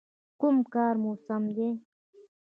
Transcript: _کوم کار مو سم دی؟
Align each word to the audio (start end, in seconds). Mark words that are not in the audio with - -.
_کوم 0.39 0.55
کار 0.73 0.95
مو 1.01 1.11
سم 1.25 1.43
دی؟ 1.55 1.69